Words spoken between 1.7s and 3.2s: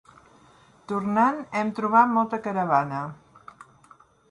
trobat molta caravana.